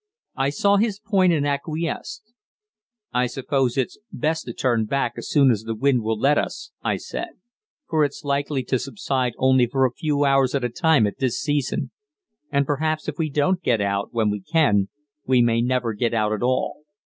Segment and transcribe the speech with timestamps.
[0.35, 2.33] I saw his point and acquiesced.
[3.13, 6.71] "I suppose it's best to turn back as soon as the wind will let us,"
[6.81, 7.33] I said;
[7.87, 11.39] "for it's likely to subside only for a few hours at a time at this
[11.39, 11.91] season,
[12.51, 14.89] and perhaps if we don't get out when we can,
[15.27, 16.77] we may never get out at all.